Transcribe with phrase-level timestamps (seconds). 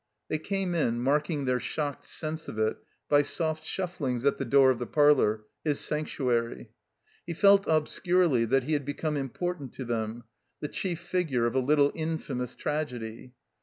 [0.29, 4.71] They came in, marking their shocked sense of it by soft shufflings at the door
[4.71, 6.69] of the parlor, his sanc tuary.
[7.27, 10.23] He felt obscurely that he had become im portant to them,
[10.59, 13.33] the chief figure of a little infamous tragedy.